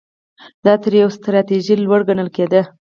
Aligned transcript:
دا 0.65 0.73
تر 0.83 0.91
یوې 0.99 1.13
ستراتیژۍ 1.17 1.75
لوړ 1.77 2.01
ګڼل 2.09 2.29
کېده. 2.35 2.61